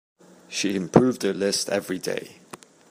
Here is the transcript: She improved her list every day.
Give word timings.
She 0.47 0.75
improved 0.75 1.21
her 1.21 1.31
list 1.31 1.69
every 1.69 1.99
day. 1.99 2.39